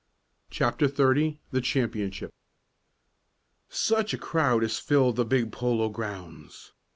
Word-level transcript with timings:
CHAPTER 0.49 0.87
XXX 0.87 1.37
THE 1.51 1.61
CHAMPIONSHIP 1.61 2.33
Such 3.69 4.15
a 4.15 4.17
crowd 4.17 4.63
as 4.63 4.79
filled 4.79 5.15
the 5.17 5.25
big 5.25 5.51
Polo 5.51 5.89
Grounds! 5.89 6.71